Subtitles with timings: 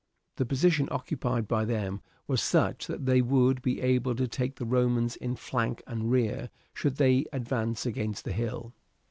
[0.37, 4.65] The position occupied by them was such that they would be able to take the
[4.65, 8.73] Romans in flank and rear should they advance against the hill.